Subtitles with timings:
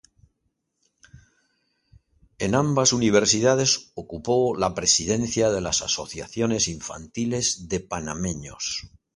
[2.39, 8.87] En ambas Universidades ocupó la presidencia de la Asociaciones estudiantiles de panameños.